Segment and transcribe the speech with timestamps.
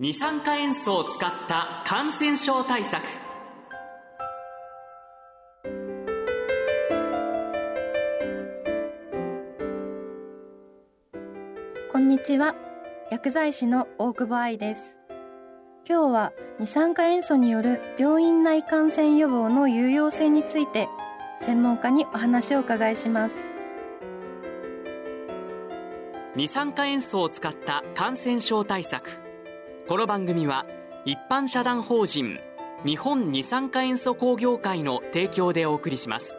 [0.00, 3.02] 二酸化塩素を使った感染症対策。
[11.90, 12.54] こんにちは。
[13.10, 14.96] 薬剤師の大久保愛です。
[15.84, 20.88] 今日は二酸化塩素による病院内感染予防の有用性について
[21.40, 23.34] 専門家にお話を伺いします。
[26.36, 29.26] 二酸化塩素を使った感染症対策
[29.88, 30.66] この番組は
[31.06, 32.38] 一般社団法人
[32.84, 36.36] 日本二酸化塩素工業会の提供でお送りします。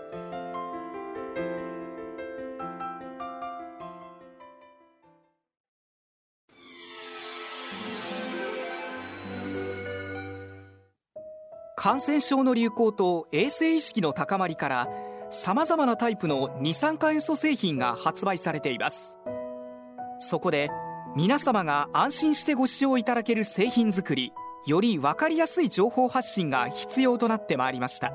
[11.75, 14.87] 感染症の流行と衛生意識の高まりから
[15.31, 19.17] 様々なタイプの二酸化塩素製品が発売されています。
[20.19, 20.69] そこで
[21.15, 24.31] 皆様が安心してご使用いただける製品作り
[24.65, 28.13] より分かりやすい情報発信が必要となってまいりました。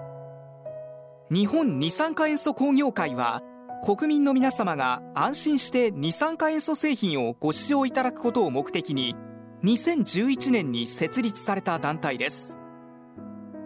[1.31, 3.43] 日本二酸化塩素工業会は
[3.83, 9.17] 国民の皆様が安心して二酸化塩素製品をご使用いただくことを目的に
[9.65, 12.59] 2011年に設立された団体です。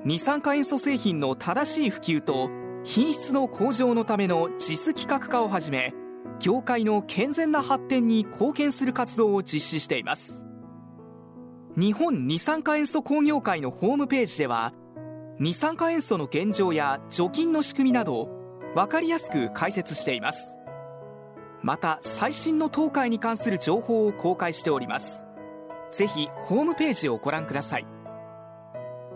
[0.04, 2.48] 二酸化塩素製品の正しい普及と
[2.84, 5.92] 品質の向上のための実企画化をはじめ
[6.40, 10.42] 業界の健全な発展に貢献する活動を実施しています。
[11.76, 14.72] 日本二酸化塩素工業会のホームページでは
[15.38, 18.28] 二酸化塩素の現状や除菌の仕組みなど
[18.74, 20.56] 分かりやすく解説しています。
[21.62, 25.24] また最新の当会に関する情報を公開しております。
[25.90, 27.86] ぜひホームページをご覧ください。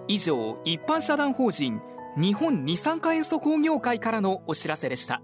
[0.08, 1.80] 以上一般社団法人
[2.16, 5.22] 日本二酸化塩素工業会からのお知らせでした。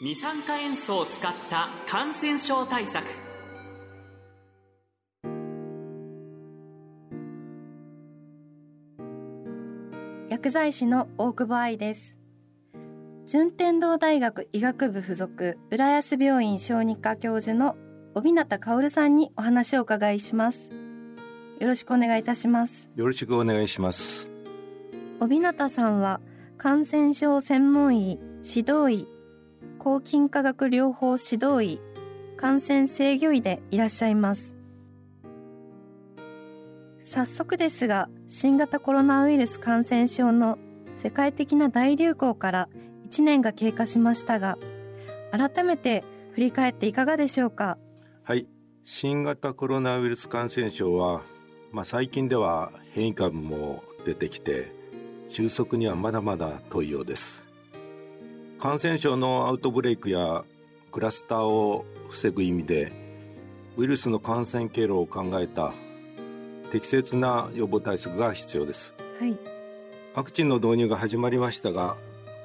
[0.00, 3.04] 二酸化塩素を使った感染症対策。
[10.28, 12.16] 薬剤師の大久保愛です。
[13.26, 17.74] 順天堂大学医学部附属浦安病院小児科教授の
[18.14, 20.70] 帯名薫さんにお話を伺いします。
[21.58, 22.88] よろしくお願いいたします。
[22.94, 24.30] よろしくお願いします。
[25.18, 26.20] 帯名さんは
[26.56, 29.17] 感染症専門医指導医
[29.78, 31.80] 抗菌化学療法指導医
[32.36, 34.54] 感染制御医でいらっしゃいます。
[37.02, 40.58] 早速ですが新型コロナウイルス感染症の
[40.98, 42.68] 世界的な大流行から
[43.08, 44.58] 1年が経過しましたが
[45.30, 47.78] 改めて振り返っていかがでしょうか？
[48.24, 48.46] はい。
[48.84, 51.22] 新型コロナウイルス感染症は、
[51.72, 54.70] まあ、最近では変異株も出てきて
[55.28, 57.47] 収束にはまだまだ遠いようです。
[58.58, 60.44] 感染症のアウトブレイクや
[60.90, 62.92] クラスターを防ぐ意味で
[63.76, 65.72] ウイルスの感染経路を考えた
[66.72, 69.38] 適切な予防対策が必要です、はい、
[70.16, 71.96] ワクチンの導入が始まりましたが、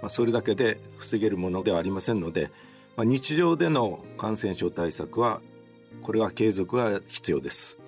[0.04, 2.52] まあ、それだけで防げるものではありませんので、
[2.96, 5.42] まあ、日常での感染症対策は
[6.04, 7.80] これは継続が必要です。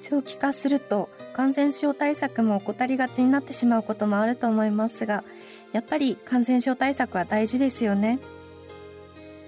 [0.00, 5.24] 長期化すると感染症対策も怠りがちになってしまうこともあると思いますが
[5.76, 8.18] やっぱり感染症対策は大事ですよね。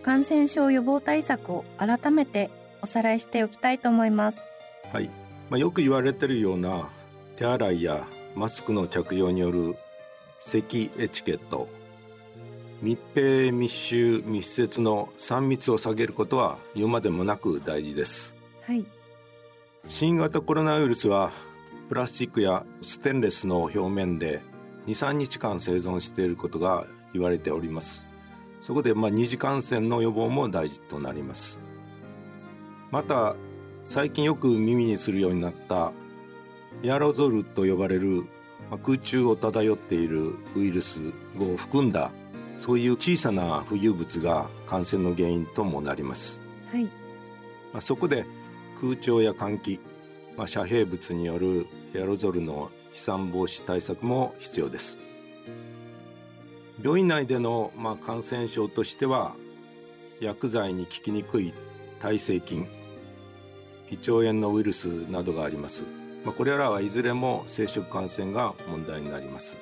[0.03, 2.51] 感染症予防対策を改めて
[2.83, 4.43] おさらいしておきたいと思います。
[4.93, 5.09] はい、
[5.49, 6.91] まあ、よく言われているような
[7.37, 8.07] 手洗いや
[8.37, 9.77] マスクの着用による
[10.39, 11.67] 咳エチケット
[12.83, 18.37] 密閉密集密接の3密を下げることは言うまでもなく大事です。
[18.67, 18.85] はい。
[19.89, 21.33] 新型コロナウイルスは
[21.89, 24.43] プラスチックやステンレスの表面で
[24.89, 28.07] 23日間生存していることが言われております。
[28.63, 31.61] そこでまあ二次感染の予防も大事となります。
[32.91, 33.37] また
[33.83, 35.93] 最近よく耳にするようになった
[36.83, 38.23] エアロゾルと呼ばれる、
[38.71, 41.01] まあ、空中を漂っているウイルス
[41.39, 42.11] を含んだ
[42.57, 46.41] そういう小さな浮遊物が感染の原因ともなります、
[46.73, 46.85] はい。
[46.85, 46.91] ま
[47.79, 48.25] あ、そこで
[48.81, 49.81] 空調や換気、
[50.37, 54.99] まあ、遮蔽物によるエアロゾルの飛散防止対策も必要です。
[56.83, 59.35] 病院内での、まあ、感染症としては
[60.21, 61.53] 薬剤に効きにくい
[62.01, 62.69] 耐性菌
[63.91, 65.85] 胃腸炎のウイルスなどがあります、
[66.25, 69.57] まあ、これらはいずれも生殖感染が問題になります、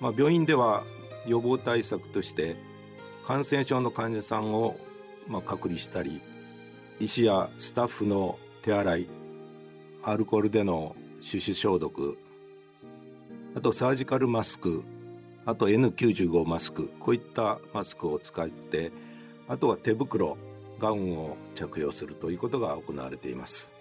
[0.00, 0.82] まあ、病院では
[1.26, 2.56] 予防対策として
[3.24, 4.76] 感染症の患者さんを、
[5.28, 6.20] まあ、隔離したり
[6.98, 9.06] 医師やスタッフの手洗い
[10.02, 12.18] アルコールでの手指消毒。
[13.54, 14.82] あとサージカルマスク。
[15.46, 16.92] あと N95 マスク。
[17.00, 18.92] こういったマスクを使って
[19.48, 20.36] あとは手袋。
[20.78, 23.72] ガウンを着用するということが行われています。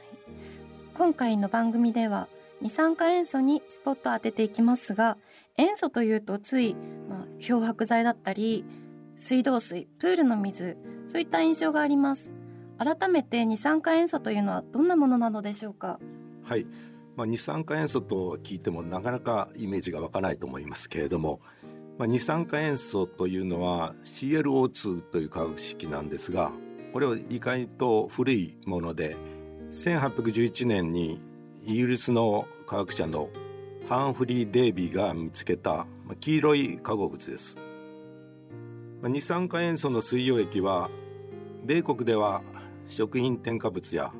[0.93, 2.27] 今回の番組では
[2.61, 5.17] 二酸化塩素にスポットを当てていきますが
[5.57, 6.75] 塩素というとつい、
[7.09, 8.63] まあ、漂白剤だったり
[9.15, 10.77] 水道水プールの水
[11.07, 12.31] そういった印象があります。
[12.77, 15.99] 改めて二酸化塩素というのはどんなものなのでしょうか？
[16.43, 16.67] はい、
[17.15, 21.41] まあ、二酸化塩素と聞いてもなかなかイメージが湧かないと思いますけれども、
[21.97, 26.51] まあ、二酸化塩素というのは ClO2 という化学式なんですが
[26.93, 29.15] これは意外と古いもので
[29.71, 31.19] 1811年に
[31.63, 33.29] イギリスの科学者の
[33.87, 35.85] ハンフリー・デイビーが見つけた
[36.19, 37.57] 黄色い化合物です。
[39.03, 40.89] 二酸化塩素の水溶液は
[41.63, 42.41] 米国では
[42.87, 44.11] 食品添加物や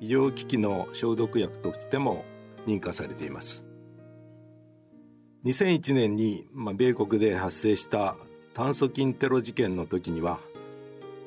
[0.00, 2.24] 医療機器の消毒薬としても
[2.66, 3.64] 認可されています。
[5.44, 8.16] 2001年に、まあ、米国で発生した
[8.54, 10.40] 炭疽菌テロ事件の時には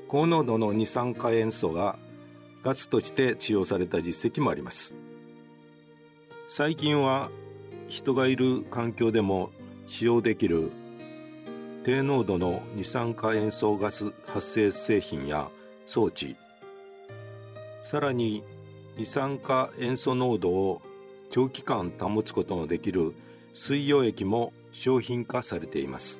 [0.07, 1.97] 高濃度の二酸化塩素が
[2.63, 4.94] ガスとして使用された実績もあります。
[6.47, 7.29] 最近は
[7.88, 9.51] 人がいる環境でも
[9.88, 10.71] 使用できる
[11.83, 15.50] 低濃度の二酸化塩素ガス発生製品や
[15.85, 16.35] 装置
[17.81, 18.44] さらに
[18.97, 20.81] 二酸化塩素濃度を
[21.29, 23.13] 長期間保つことのできる
[23.53, 26.19] 水溶液も商品化されています。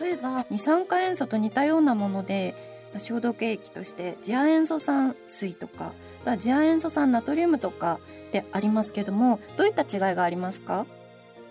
[0.00, 2.54] 例えば二酸化塩素と似たようなもので
[2.98, 5.92] 消毒液として次亜塩素酸水とか
[6.38, 8.00] 次亜塩素酸ナトリウムとか
[8.32, 10.86] でありますけどもどういった違いがありますか？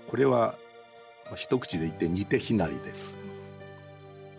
[0.09, 0.55] これは
[1.35, 3.15] 一口で言って似て非なりです。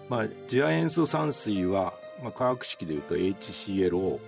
[0.08, 4.18] まあ、次亜塩素酸水は、まあ、化学式でいうと HClO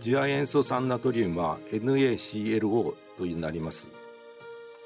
[0.00, 3.88] 次亜塩素酸ナトリウムは NaClO となります。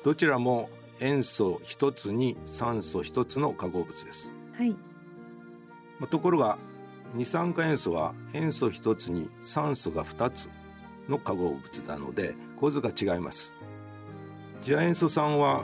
[0.02, 0.68] どちらも
[1.00, 4.70] 塩素一つに酸素一つの化合物です、はい。
[4.70, 4.76] ま
[6.02, 6.58] あ、ところが
[7.14, 10.50] 二酸化塩素は塩素一つに酸素が二つ
[11.08, 13.54] の化合物なので構図が違います。
[14.60, 15.62] 次亜塩素酸は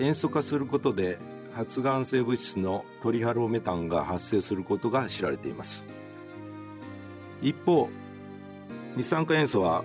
[0.00, 1.18] 塩素化することで
[1.52, 5.86] 発がん性物質のトリハロメタンが発生することが知られています。
[7.40, 7.88] 一方
[8.98, 9.84] 二酸化塩素は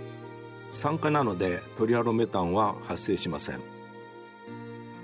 [0.71, 3.59] 酸化なのでトリハロメタンは発生しません。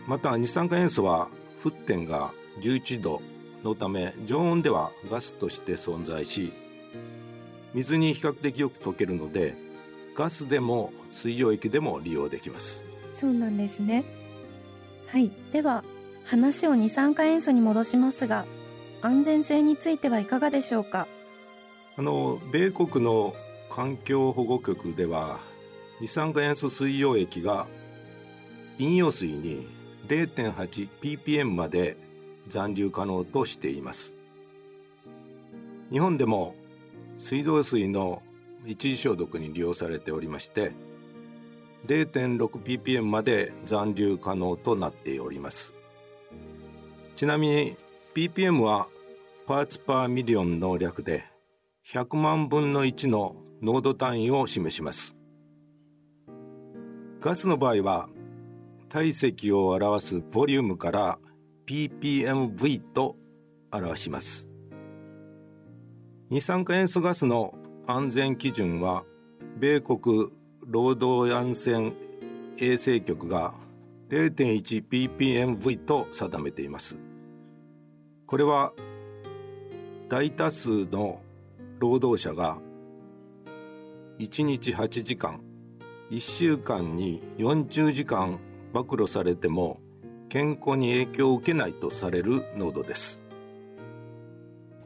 [0.07, 1.27] また二酸化塩素は
[1.63, 3.21] 沸点が11度
[3.63, 6.51] のため常温ではガスとして存在し
[7.75, 9.53] 水に比較的よく溶けるので
[10.15, 12.83] ガスでも水溶液でも利用できます。
[13.13, 14.05] そうなんですね。
[15.05, 15.31] はい。
[15.51, 15.83] では
[16.25, 18.45] 話を二酸化塩素に戻しますが
[19.03, 21.05] 安全性についてはいかがでしょうか？
[21.95, 23.35] あの米国の
[23.69, 25.39] 環境保護局では
[26.01, 27.67] 二酸化塩素水溶液が
[28.77, 29.67] 飲用水に
[30.07, 31.97] 0.8ppm まで
[32.47, 34.15] 残留可能としています。
[35.91, 36.55] 日本でも
[37.17, 38.21] 水道水の
[38.65, 40.71] 一次消毒に利用されておりまして
[41.87, 45.73] 0.6ppm まで残留可能となっております。
[47.15, 47.77] ちなみに
[48.15, 48.87] ppm は
[49.45, 51.25] parts per million の略で
[51.87, 55.15] 100万分の1の濃度単位を示します。
[57.21, 58.09] ガスの場合は
[58.87, 61.19] 体積を表すボリュームから
[61.67, 63.15] ppmv と
[63.71, 64.49] 表します。
[66.29, 67.55] 二酸化塩素ガスの
[67.87, 69.03] 安全基準は
[69.57, 70.29] 米国
[70.65, 71.93] 労働安全
[72.57, 73.53] 衛生局が
[74.09, 76.97] 0.1ppmv と定めています。
[78.25, 78.73] これは
[80.07, 81.21] 大多数の
[81.79, 82.57] 労働者が
[84.19, 85.41] 1日8時間
[86.11, 88.37] 1週間に40時間
[88.73, 89.79] 暴露されても
[90.27, 93.19] 健康に影響を受けないとされる濃度です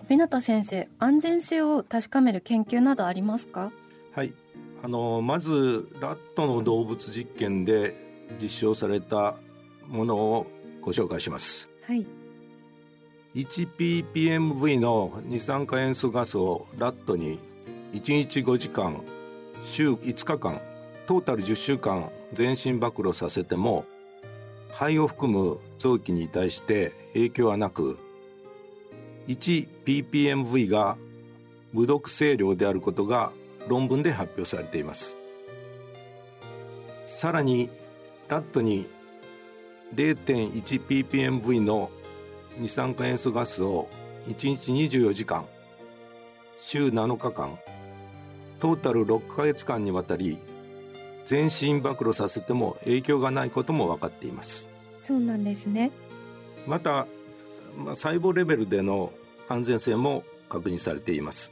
[0.07, 3.71] 小日向先生安全性を確かめる研究などありますか？
[4.13, 4.33] はい
[4.83, 7.95] あのまずラットの動物実験で
[8.41, 9.35] 実証された
[9.87, 10.47] ものを
[10.81, 11.69] ご紹介します。
[11.87, 12.05] はい。
[13.33, 17.39] 1ppmv の二酸化塩素ガスをラットに
[17.93, 19.01] 1日5時間
[19.63, 20.61] 週5日間
[21.07, 23.85] トータル10週間全身暴露させても
[24.71, 27.97] 肺を含む臓器に対して影響はなく
[29.27, 30.97] 1ppmv が
[31.71, 33.31] 無毒性量であることが
[33.67, 35.15] 論文で発表されています。
[37.05, 37.69] さらに
[38.27, 38.85] ラットに
[39.95, 41.89] 0.1ppmv の
[42.57, 43.87] 二酸化塩素ガスを
[44.27, 45.45] 1日24時間
[46.57, 47.57] 週7日間
[48.63, 50.39] トータル6ヶ月間にわたり
[51.25, 54.69] 全身暴露させても影響がないことも分かっています。
[55.01, 55.91] そうなんですね。
[56.65, 57.05] また、
[57.77, 59.11] まあ、細胞レベルでの
[59.49, 61.51] 安全性も確認されています。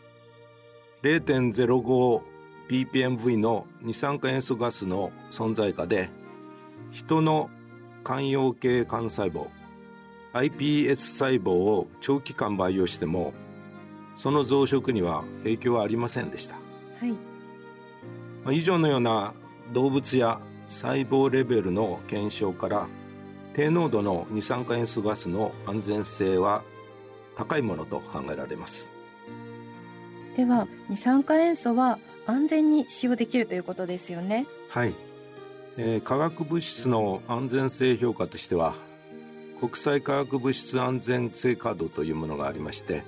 [1.03, 6.09] 0.05ppmv の二酸化塩素ガスの存在下で
[6.91, 7.49] 人の
[8.05, 9.49] 肝陽系幹細胞
[10.31, 13.33] iPS 細胞を長期間培養しても
[14.15, 16.60] その増殖には影響はありませんでした、
[17.01, 19.33] はい、以上のような
[19.73, 22.87] 動物や細胞レベルの検証から
[23.53, 26.63] 低濃度の二酸化塩素ガスの安全性は
[27.35, 28.91] 高いものと考えられます。
[30.35, 34.45] では二酸化塩素は安全に使用できるということですよね。
[34.69, 34.93] はい、
[35.77, 38.75] えー、化学物質の安全性評価としては
[39.59, 43.03] 国際化学物質安全性カードというものがありまして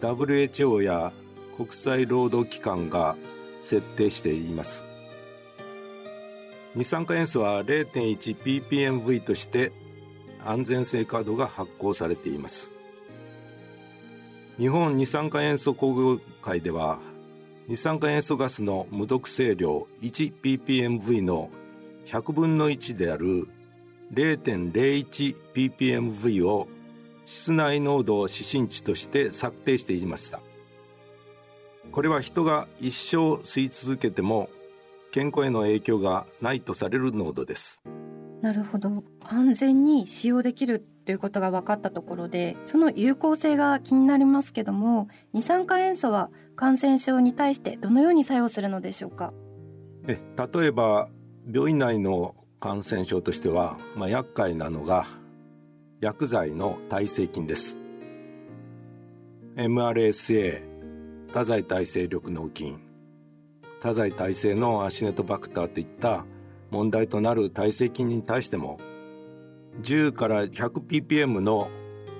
[0.00, 1.12] WHO や
[1.60, 3.14] 国際労働機関が
[3.60, 4.86] 設定しています。
[6.74, 9.70] 二酸化塩素は 0.1ppmv として
[10.42, 12.70] 安全性カードが発行されています。
[14.56, 16.98] 日本二酸化塩素工業会では
[17.68, 21.50] 二酸化塩素ガスの無毒性量 1ppmv の
[22.06, 23.48] 100分の1である
[24.14, 26.68] 0.01ppmv を
[27.26, 30.40] 室内濃度指針値として策定していました。
[31.92, 34.48] これは人が一生吸い続けても
[35.12, 37.82] 健康への影響がないとされる濃度です。
[38.40, 39.02] なるほど。
[39.22, 49.32] 安全に使用できるということが分かったところでその有効性が気になりますけども二酸化塩素は感染症に対してどのように作用するのでしょうか？
[50.06, 50.18] え
[50.54, 51.08] 例えば
[51.52, 55.06] 病院内の感染症としては、まあ、厄介なのが
[56.00, 57.78] 薬剤の耐性菌です。
[59.56, 60.69] MRSA
[61.32, 62.78] 多剤耐性緑膿菌。
[63.80, 66.26] 多剤耐性のアシネトバクターといった
[66.70, 68.78] 問題となる耐性菌に対しても
[69.82, 71.70] 10から 100ppm の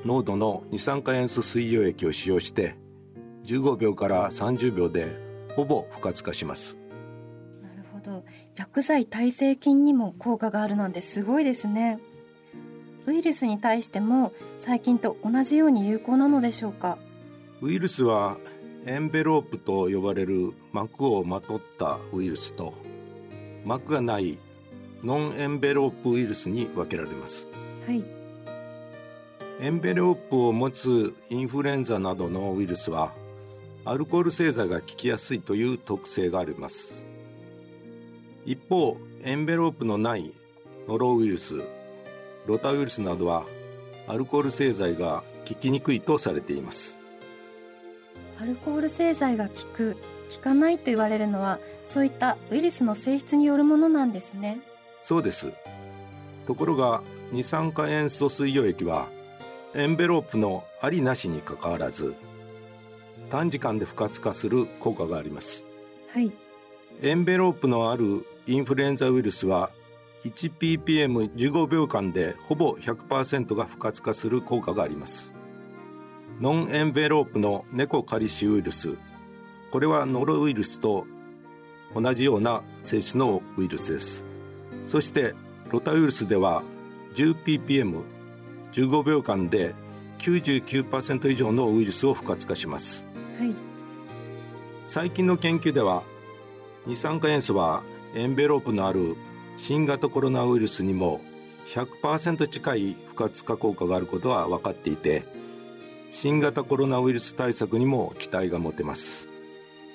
[0.04, 2.76] 濃度の二酸化塩素水溶液を使用して
[3.44, 5.08] 15秒から30秒で
[5.54, 6.78] ほぼ不活化します。
[8.04, 8.24] ど。
[8.56, 12.00] 薬剤耐性菌にも効果があるなんてすごいですね。
[13.06, 16.98] ウイルスに対しても細菌と同じように有効なのでしょうか？
[17.60, 18.38] ウイルスは
[18.86, 22.72] エンベロープと呼ばれる膜をまとったウイルスと
[23.64, 24.38] 膜がない
[25.04, 27.48] ノンエンベロープウイルスに分けられます。
[27.86, 28.04] はい。
[29.60, 33.12] エンベロープを持つインフルエンザなどのウイルスは
[33.84, 37.04] アルコール製剤が効きやすいという特性があります。
[38.46, 40.32] 一方エンベロープのない
[40.88, 41.62] ノロウイルス
[42.46, 43.44] ロタウイルスなどは
[44.08, 46.99] アルコール製剤が効きにくいとされています
[48.40, 49.96] アルコール製剤が効く
[50.34, 54.60] 効かないと言われるのはそういったウイルスの性質によるものなんですね。
[55.02, 55.52] そうです。
[56.46, 59.08] ところが二酸化塩素水溶液は
[59.74, 62.14] エンベロープのありなしにかかわらず
[63.30, 65.64] 短時間で不活化する効果があります。
[66.12, 66.32] はい。
[67.02, 69.70] エンベロープのあるインフルエンザウイルスは
[70.24, 75.32] 1ppm15 秒間でほぼ100%が不活化する効果があります
[76.40, 78.96] ノンエンベロープのネコカリシウイルス。
[79.70, 81.06] これはノロウイルスと
[81.94, 84.26] 同じような性質のウイルスです。
[84.86, 85.34] そして
[85.70, 86.62] ロタウイルスでは
[87.14, 89.74] 10ppm15 秒間で
[90.18, 93.06] 99%以上のウイルスを不活化します、
[93.38, 93.54] はい、
[94.84, 96.02] 最近の研究では
[96.86, 97.82] 二酸化塩素は
[98.14, 99.16] エンベロープのある
[99.56, 101.20] 新型コロナウイルスにも
[101.68, 105.22] 100%近い不活化効果があることは分かっていて
[106.10, 109.28] 新型コロナウイルス対策にも期待が持てます。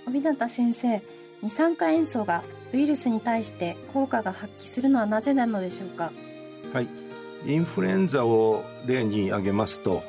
[0.07, 1.01] 帯形先生
[1.41, 2.43] 二酸化塩素が
[2.73, 6.11] ウイルスに対して効果が発揮するのはなぜなのでしょうか？
[6.73, 6.87] はい。
[7.47, 10.01] インフルエンザを例に挙げますと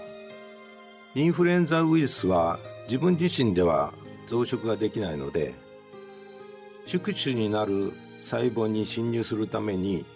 [1.15, 3.93] インフルエンザウイルスは自分自身では
[4.27, 5.53] 増殖ができないので
[6.87, 10.07] 宿主になる細胞に侵入するために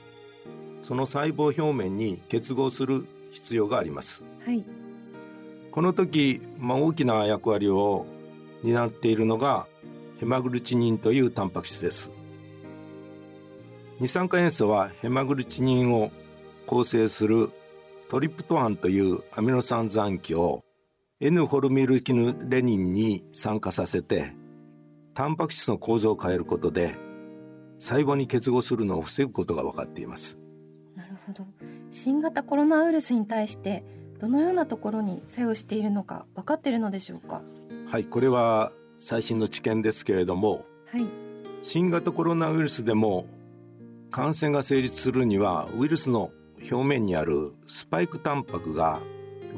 [0.83, 4.65] その細胞表面に結合する必要があります、はい、
[5.71, 8.07] この時、まあ、大きな役割を
[8.63, 9.67] 担っているのが
[10.19, 12.13] ヘマグルチニンというタンパク質です。
[14.01, 16.11] 二酸化塩素はヘマグルチニンを
[16.67, 17.51] 構成する
[18.09, 20.65] トリプトファンというアミノ酸残機を
[21.21, 24.33] N ホルミルキヌレニンに酸化させて
[25.15, 26.97] タンパク質の構造を変えることで
[27.79, 30.39] 細胞に結合するのを防ぐことが分かっています。
[30.97, 31.47] なるほど。
[31.91, 33.85] 新型コロナウイルスに対して
[34.21, 37.43] どのようなところに作用しているのか分かっているのでしょうか？
[37.87, 41.07] はいこれは最新の知見ですけれども、はい、
[41.63, 43.27] 新型コロナウイルスでも
[44.11, 46.31] 感染が成立するにはウイルスの
[46.71, 49.01] 表面にあるスパイクタンパクが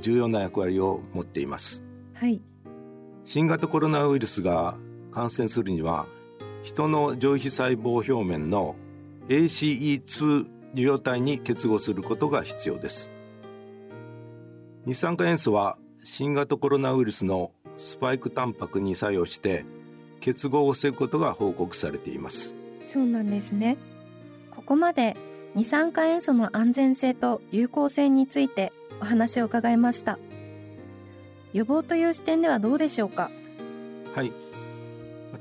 [0.00, 1.82] 重要な役割を持っています、
[2.14, 2.40] はい、
[3.24, 4.76] 新型コロナウイルスが
[5.10, 6.06] 感染するには
[6.62, 8.76] 人の上皮細胞表面の
[9.28, 13.10] ACE2 受容体に結合することが必要です
[14.84, 19.64] 二酸化塩素は新型コロナウイルスのスパイクタンパクに作用して
[20.20, 22.52] 結合を防ぐことが報告されています。
[22.88, 23.76] そうなんですね。
[24.50, 25.16] ここまで
[25.54, 30.18] 二酸化塩素の安全性と有効性についてお話を伺いました。
[31.52, 33.30] 予防という視点ではどうでしょうか？
[34.16, 34.32] はい。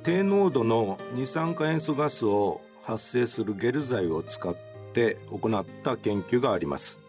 [0.03, 4.55] 低濃度の二酸化塩素ガスを発生するゲル剤を使っ
[4.93, 6.99] て行った研究があります。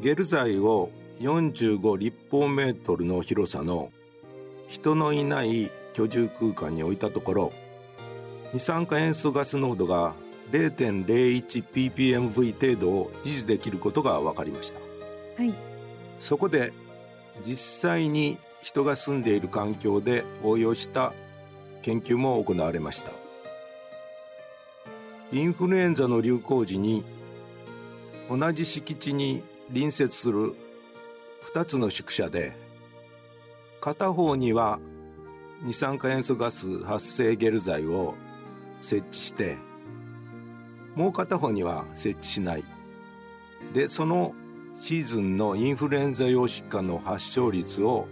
[0.00, 3.92] ゲル剤を45立方メートルの広さの
[4.68, 7.52] 人のいない居住空間に置いたところ
[8.52, 10.14] 二酸化塩素ガス濃度が
[10.50, 14.80] 0.01ppmv 程度を維持できることが分かりました、
[15.42, 15.54] はい、
[16.18, 16.72] そこで
[17.46, 21.12] 実際に人が住んでいる環境で応用した
[21.82, 23.10] 研究も行われました。
[25.32, 27.04] インフルエンザの流行時に
[28.28, 30.54] 同じ敷地に隣接する
[31.54, 32.52] 2つの宿舎で
[33.80, 34.78] 片方には
[35.62, 38.14] 二酸化塩素ガス発生ゲル剤を
[38.80, 39.56] 設置して
[40.94, 42.64] もう片方には設置しない。
[43.74, 44.34] でその
[44.78, 48.08] シーズンのインフルエンザ用疾患の発症率を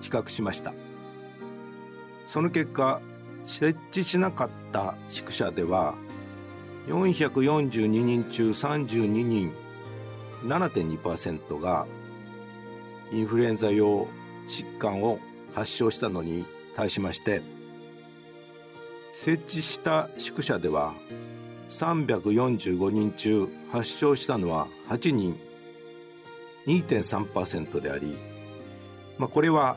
[0.00, 0.74] 比較しました。
[2.26, 3.00] その結果
[3.44, 5.94] 設置しなかった宿舎では
[6.88, 9.52] 442人中32人
[10.44, 11.86] 7.2%が
[13.14, 14.08] インフルエンザ用
[14.46, 15.18] 疾患を
[15.54, 16.44] 発症したのに
[16.76, 17.42] 対しまして
[19.14, 20.92] 設置した宿舎では
[21.70, 25.38] 345人中発症したのは8人
[26.66, 28.16] 2.3%であり、
[29.18, 29.76] まあ、これは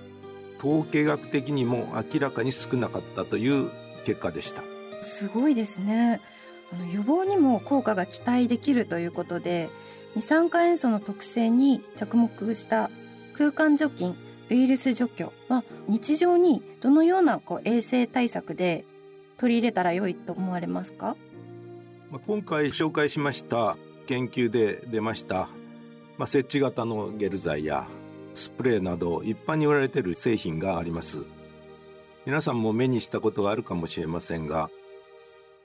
[0.60, 3.70] 統計学的にも明らかに少なかったという
[4.06, 4.64] 結果でした。
[5.04, 6.20] すごいですね。
[6.74, 9.70] あの予防にも効果が期待できるということで
[10.16, 12.90] 二酸化塩素の特性に着目した
[13.38, 14.16] 空間除菌
[14.50, 18.84] ウイルス除去は日常にどのようなこう衛生対策で
[19.38, 21.16] 取り入れたら良いと思われますか？
[22.26, 25.50] 今回紹介しました研究で出ました、
[26.18, 27.86] まあ、設置型のゲル剤や
[28.34, 31.24] スプレーなど一般に売られている製品があります。
[32.26, 34.70] 皆さんも目にしたことがあるかもしれませんが、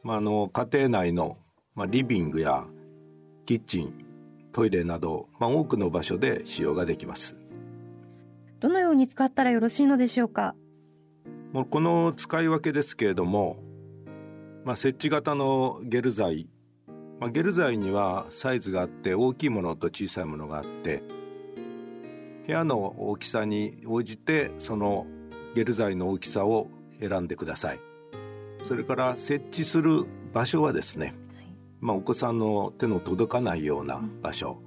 [0.02, 1.38] まあ、あの家庭内の、
[1.74, 2.64] まあ、リビングや
[3.46, 3.94] キッチン
[4.52, 7.36] トイレなど、まあ、多くの場所で使用ができます。
[8.62, 10.54] どのように使ったらよろしいのでしょうか？
[11.52, 13.58] もうこの使い分けですけれども、
[14.64, 16.48] まあ、設置型のゲル剤、
[17.18, 21.02] まあ、ゲル剤にはサイズがあって大きいものと小さいものがあって
[22.46, 25.06] 部屋の大きさに応じてその
[25.56, 26.68] ゲル剤の大きさを
[27.00, 27.80] 選んでください。
[28.62, 31.16] それから設置する場所はですね、
[31.80, 34.62] まあ、お子さんの手の届かないような場所、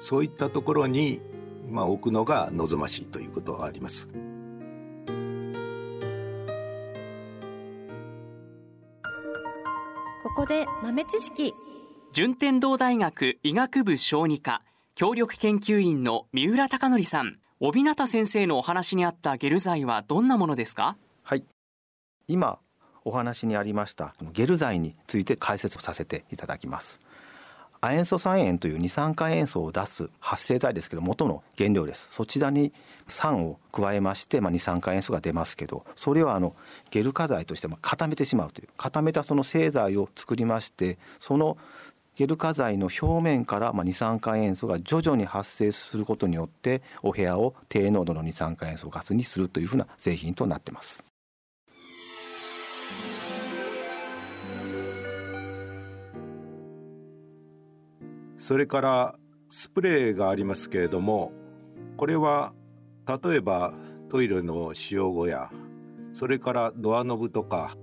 [0.00, 1.20] そういったところに、
[1.68, 4.08] まあ、置くのが望ましいということがあります。
[10.22, 11.52] ここで豆知識。
[12.12, 14.62] 順天堂大学医学部小児科
[14.94, 17.38] 協力研究員の三浦貴則さん。
[17.60, 20.96] 帯名先生のお話にあったゲル剤はどんなものですか？
[21.22, 21.44] はい。
[22.28, 22.58] 今
[23.04, 27.00] お話にありましたゲル剤について解説させていただきます
[27.80, 32.72] 亜塩素酸塩という二酸化塩素を出す発生剤ですけど元の原料ですそちらに
[33.06, 36.54] 酸を加えまして、まあ、二酸化塩素が出ますけどそれをあの
[36.90, 41.56] ゲル化剤として固めてしまうという固めたその製剤を作りましてその
[42.16, 51.04] ゲル化剤の表面から二酸化塩素が徐々に発生することによってお部屋を低濃度の二酸化塩素ガスにするというふうな製品となってます。
[58.48, 59.14] それから
[59.50, 61.32] スプレーがありますけれども
[61.98, 62.54] これは
[63.06, 63.74] 例えば
[64.08, 65.50] トイレの使用後や
[66.14, 67.76] それからドアノブとか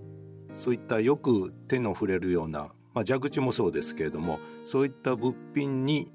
[0.55, 6.11] そういったよく手の触れるようなまあ、蛇口もそうですけれどもそういった物品に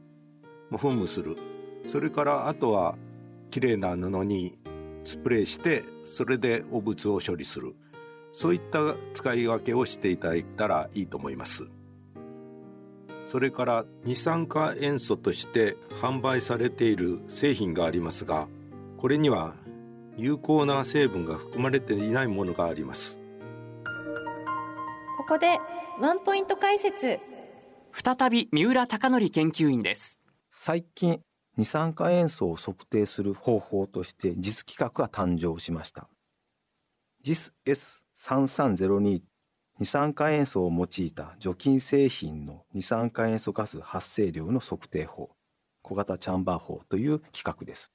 [0.72, 1.36] 噴霧する。
[1.86, 2.96] それからあとは
[3.52, 4.58] きれいな布に
[5.04, 7.76] スプレーしてそれで汚物を処理する。
[8.32, 11.68] そういった使い分けをしていただいたらいいと思います。
[13.30, 18.48] それから二酸化塩素として販売されている製品がありますが
[18.96, 19.54] これには
[20.16, 23.20] 有効な成分が含まれていないものがあります。
[25.16, 25.60] ここで
[26.00, 27.20] ワンポイント解説。
[27.92, 30.18] 再び三浦貴則研究員です。
[30.50, 31.20] 最近
[31.56, 36.08] 二酸化塩素を測定する方法として実規格が誕生しました。
[37.24, 39.22] JIS-S3302
[39.80, 45.30] 二酸化塩素を用いた除菌製品の二酸化塩素ガス発生量の測定法
[45.80, 47.90] 小型チャンバー法という規格です。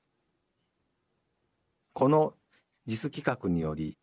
[1.93, 2.33] この
[2.87, 3.99] JIS 規格により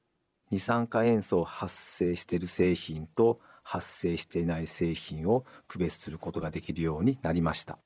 [0.53, 7.81] 二酸化塩素を発生している製品と発生していない製品を区別することができるようになりました。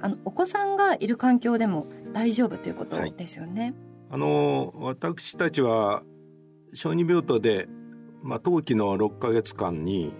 [0.00, 3.62] あのお子さんがいる環境でも大丈夫ということですよね。
[3.62, 3.74] はい、
[4.12, 6.02] あの私たちは
[6.72, 7.68] 小児病棟で、
[8.22, 10.14] まあ、冬季の6か月間に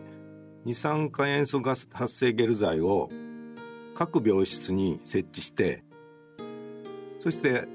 [0.66, 3.08] 二酸化塩素ガス発生ゲル剤を
[3.94, 5.84] 各病室に設置して
[7.20, 7.66] そして、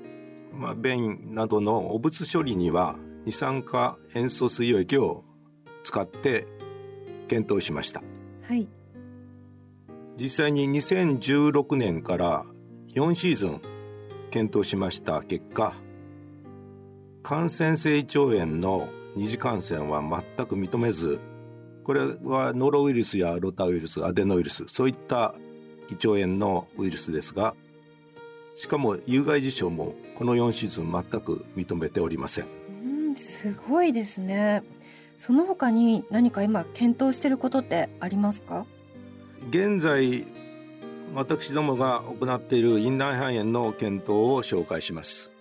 [0.53, 5.23] まあ、便などの汚物処理には二酸化塩素水溶液を
[5.83, 6.45] 使って
[7.27, 8.03] 検討しました。
[8.43, 8.67] はい
[10.15, 12.45] 実際に2016年から
[12.93, 13.70] 4シーズン
[14.31, 15.73] 検討しました結果
[17.21, 21.19] 感染性胃腸炎の二次感染は全く認めず
[21.83, 25.35] これはノロウイルスやロタウイルスアデノウイルスそういった
[25.89, 27.53] 胃腸炎のウイルスですが
[28.55, 32.45] しかも有害事象もこの4シーズン全く認めておりません。
[32.83, 34.61] うんすごいですね。
[35.17, 38.65] その他に何か今検討していることってありますか？
[39.49, 40.25] 現在
[41.13, 45.31] 私どもが行っている院内肺炎の検討を紹介します。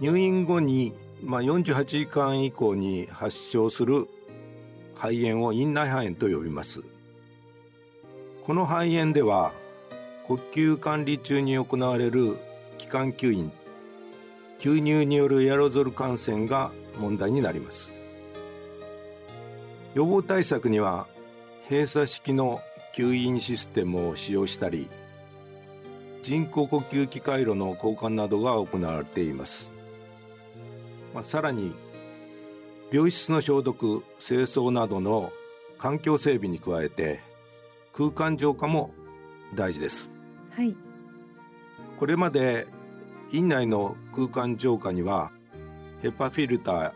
[0.00, 4.08] 入院後に、まあ、48時間以降に発症する
[4.96, 6.82] 肺炎を院内肺炎と呼びます。
[8.44, 9.52] この肺炎では
[10.24, 12.36] 呼吸管理中に行われる
[12.78, 13.52] 気管吸引
[14.58, 17.92] 吸入によるエアロゾル感染が問題になります。
[19.94, 21.06] 予防対策には
[21.68, 22.60] 閉鎖式の
[22.96, 24.88] 吸引システムを使用したり
[26.22, 29.72] 人工呼吸器回路の交換などが行われています、
[31.14, 31.74] まあ、さらに
[32.90, 35.30] 病室の消毒清掃などの
[35.78, 37.20] 環境整備に加えて
[37.92, 38.90] 空間浄化も
[39.54, 40.10] 大事です。
[40.50, 40.76] はい。
[41.98, 42.66] これまで
[43.32, 45.30] 院内の空間浄化には
[46.02, 46.92] ヘパフィルター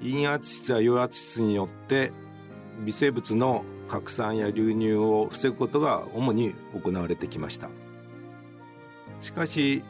[0.00, 2.10] 陰圧室や陽圧室によって
[2.84, 7.68] 微生物の拡散や流入を防ぐことが主に行われてきました。
[9.20, 9.82] しかし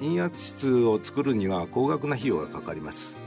[0.00, 3.18] 陰圧室を作るには高額な費用がかかります。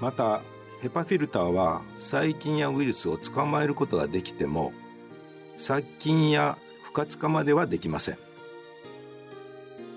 [0.00, 0.40] また
[0.80, 4.72] ヘパフィルターは細菌やウイルスを捕まえることができても
[5.56, 8.18] 殺菌や不活化まではできません。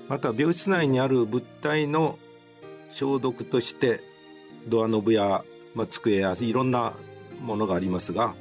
[0.07, 2.19] また病室内にある物体の
[2.91, 3.99] 消毒として
[4.67, 6.93] ドアノブや、まあ、机やいろんな
[7.41, 8.35] ものがありますが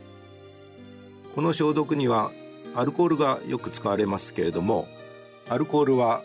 [1.34, 2.30] この消毒には
[2.76, 4.86] アルコールがよく使われますけれども
[5.48, 6.22] アルコールは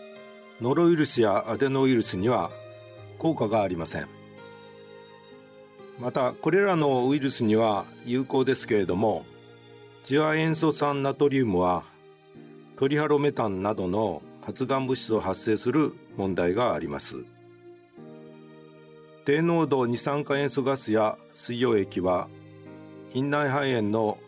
[0.60, 2.50] ノロウイルスやアデノウイルスには
[3.18, 4.06] 効果がありません。
[6.00, 9.26] またこれらのウイルスには有効ですけれども
[10.04, 11.82] 次亜塩素酸ナトリウムは
[12.76, 17.24] トリハロメタンなどの発がん物質を発生する問題があります。
[19.26, 22.28] 低濃度二酸化塩素ガスや水溶液は
[23.12, 24.18] 院内肺炎の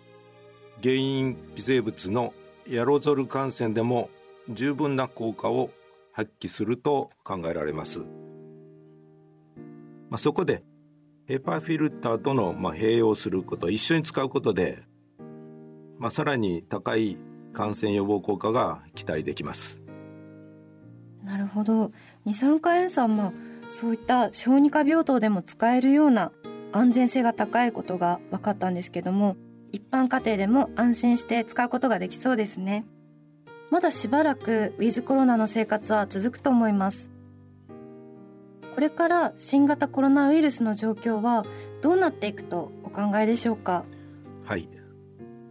[0.83, 2.35] 原因微生物の
[2.69, 4.11] エアロゾル感染でも
[4.49, 5.71] 十分な効果を
[6.13, 8.01] 発揮すると考えられます、
[10.11, 10.65] まあ、そこで
[11.27, 14.83] ヘパーフィルターとのまあ併用すること一緒に使うことで、
[15.99, 17.17] まあ、さらに高い
[17.53, 19.83] 感染予防効果が期待できます。
[21.23, 21.93] なるほど。
[22.25, 23.33] 二酸化塩素はまあ
[23.71, 26.33] そういった小児科病棟でも使えるような
[26.73, 29.37] 安全性が高いことが分かったんですけども
[29.73, 32.85] 一般家庭でも安心して使うことができそうですね。
[33.71, 37.09] まだしばらくウィズコロナの生活は続くと思います。
[38.75, 41.45] これから新型コロナウイルスの状況は
[41.81, 43.85] どうなっていくとお考えでしょうか？
[44.45, 44.69] はい、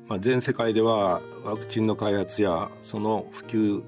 [0.08, 3.84] まあ、全世界ではワクチンの開発やその普及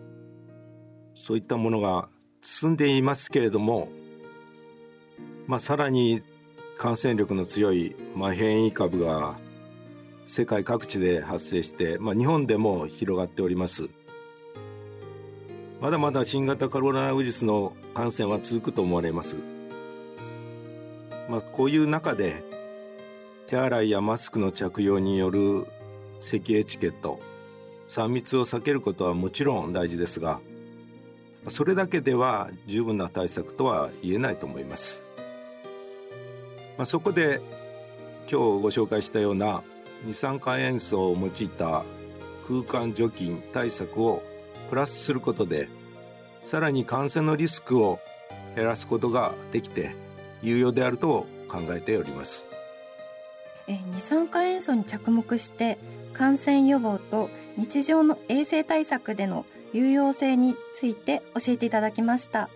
[1.14, 2.10] そういったものが
[2.42, 3.90] 進んでいますけれども、
[5.48, 6.22] まあ、さらに
[6.78, 9.36] 感染力の強い、まあ、変異株が
[10.26, 13.90] 世界各地で発生して、まあ、日本でも広がっております。
[15.84, 19.36] まだまだ新型コロナウイルスの感染は続くと思われます、
[21.30, 22.42] まあ、こういう中で
[23.48, 25.68] 手洗いやマスクの着用による
[26.22, 27.20] 咳エチケット
[27.90, 30.40] 3密を避けることはもちろん大事ですが
[31.50, 35.06] それだけでは十分な対策とは言えないと思います。
[36.78, 37.42] まあ、そこで
[38.32, 39.64] 今日ご紹介したような
[40.04, 41.84] 二酸化塩素を用いた
[42.48, 44.22] 空間除菌対策を
[44.70, 45.70] プラスすることで
[46.42, 48.00] さらに感染のリスクを
[48.56, 49.96] 減らすことができて
[50.42, 52.48] 有用であると考えております。
[53.68, 55.78] え二酸化塩素に着目して
[56.14, 62.50] 感染予防と日常の衛生対策での有用性について教えていただきました。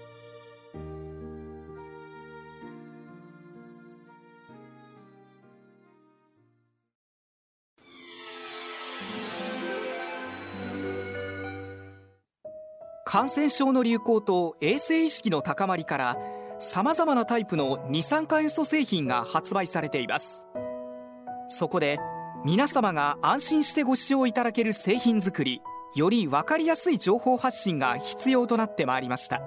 [13.18, 16.18] 感染症の流行と衛生意識の高まりから
[16.60, 20.46] 様々なタイプの二酸化塩素製品が発売されています。
[21.48, 21.98] そこで
[22.46, 25.64] 皆様が安心してご使用いただける製品作り
[25.96, 29.42] より分かりやすい情報発信が必要となってまいりました。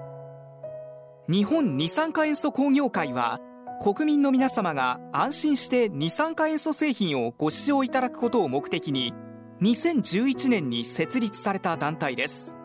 [1.29, 3.39] 日本二酸化塩素工業会は
[3.81, 9.13] 国民の皆様が安心して二酸化塩素製品をご使用いただくことを目的に
[9.61, 12.57] 2011年に設立された団体です。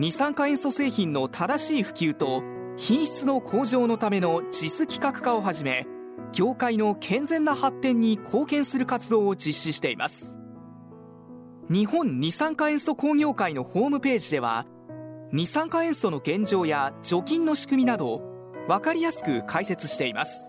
[0.00, 2.42] 二酸化塩素製品の正しい普及と
[2.78, 5.86] 品質の向上のための実企画化をはじめ
[6.32, 10.38] 業界の健全な発展に貢献する活動を実施しています。
[11.68, 14.64] 日本二酸化塩素工業会のホームページでは
[15.32, 18.22] 二酸化塩素の現状や除菌の仕組みなど
[18.68, 20.48] 分かりやすく解説しています。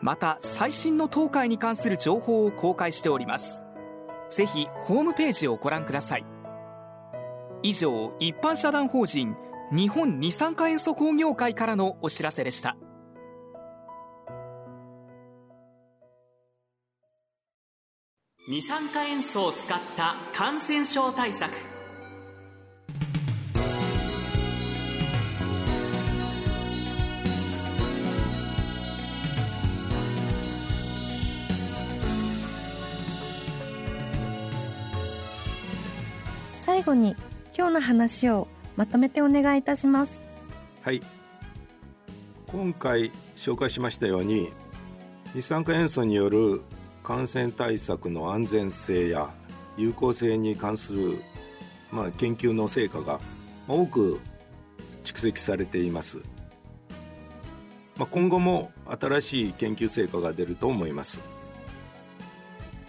[0.00, 3.64] また最新の東海に関する情報を公開しております。
[4.30, 6.35] ぜひホームページをご覧ください。
[7.62, 9.34] 以上一般社団法人
[9.72, 12.76] 日本二酸化塩素工業会からのお知らせでした。
[18.48, 21.50] 二酸化塩素を使った感染症対策。
[36.60, 37.16] 最後に
[37.56, 40.22] 今日の話をまとめてお願いいたします。
[40.82, 41.00] はい。
[42.46, 44.52] 今回紹介しましたように
[45.34, 46.60] 二酸化塩素による
[47.02, 49.30] 感染対策の安全性や
[49.78, 51.22] 有効性に関する、
[51.90, 53.20] まあ、研究の成果が
[53.66, 54.20] 多く
[55.02, 56.18] 蓄積されています、
[57.96, 61.20] まあ、今後も新しい研究成果が出ると思います。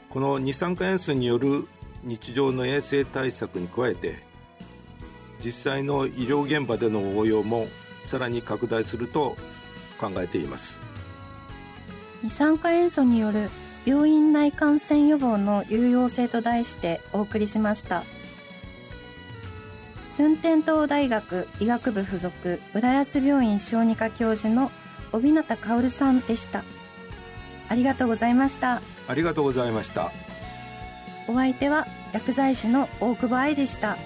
[0.10, 1.67] この二酸化塩素による
[2.03, 4.26] 日常の衛生対策に加えて
[5.43, 7.67] 実際の医療現場での応用も
[8.06, 9.38] さらに拡大すると
[10.00, 10.82] 考えています。
[12.23, 13.50] 二酸化塩素による
[13.86, 18.04] 病院内感染予防の有用性と題してお送りしました。
[20.15, 24.71] 順天堂大学医学部附属浦安病院小児科教授の
[25.12, 26.63] 帯名薫さんでした。
[27.69, 28.82] ありがとうございました。
[29.08, 30.12] ありがとうございました。
[31.28, 33.97] お相手は薬剤師の大久保愛でした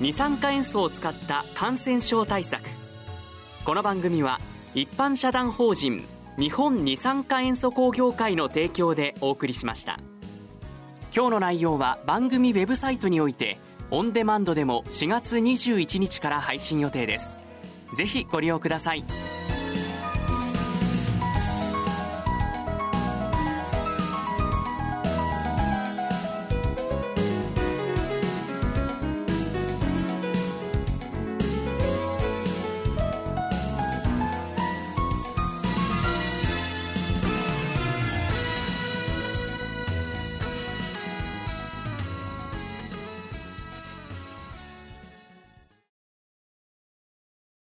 [0.00, 2.62] 二酸化塩素を使った感染症対策。
[3.64, 4.40] この番組は
[4.72, 6.04] 一般社団法人
[6.38, 9.98] 日本二酸化塩素工業会の提供でお送りしました。
[11.12, 13.58] 今日の内容は番組ウェブサイトにおいて
[13.90, 17.40] オンデマンドでも4月21日から配信予定です。
[17.94, 19.04] ぜひご利用ください。